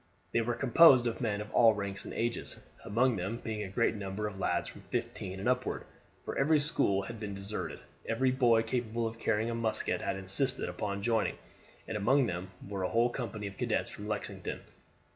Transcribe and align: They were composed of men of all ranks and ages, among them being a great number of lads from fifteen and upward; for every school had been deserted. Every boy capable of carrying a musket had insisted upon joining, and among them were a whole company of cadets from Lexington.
They 0.31 0.41
were 0.41 0.55
composed 0.55 1.05
of 1.05 1.21
men 1.21 1.41
of 1.41 1.53
all 1.53 1.75
ranks 1.75 2.05
and 2.05 2.13
ages, 2.15 2.57
among 2.83 3.17
them 3.17 3.37
being 3.37 3.61
a 3.61 3.69
great 3.69 3.93
number 3.93 4.25
of 4.25 4.39
lads 4.39 4.67
from 4.67 4.81
fifteen 4.81 5.39
and 5.39 5.47
upward; 5.47 5.83
for 6.25 6.35
every 6.35 6.57
school 6.59 7.03
had 7.03 7.19
been 7.19 7.35
deserted. 7.35 7.79
Every 8.07 8.31
boy 8.31 8.63
capable 8.63 9.05
of 9.05 9.19
carrying 9.19 9.51
a 9.51 9.53
musket 9.53 10.01
had 10.01 10.15
insisted 10.15 10.67
upon 10.69 11.03
joining, 11.03 11.37
and 11.87 11.95
among 11.97 12.25
them 12.25 12.49
were 12.67 12.81
a 12.81 12.89
whole 12.89 13.11
company 13.11 13.45
of 13.45 13.57
cadets 13.57 13.91
from 13.91 14.07
Lexington. 14.07 14.61